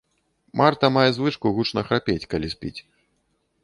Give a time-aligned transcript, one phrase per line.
[0.61, 2.77] Марта мае звычку гучна храпець, калі спіць.